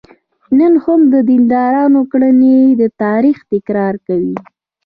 نن 0.57 0.73
هم 0.83 1.01
د 1.13 1.15
دیندارانو 1.29 2.01
کړنې 2.11 2.59
د 2.81 2.83
تاریخ 3.03 3.37
تکرار 3.53 3.93
کوي. 4.07 4.35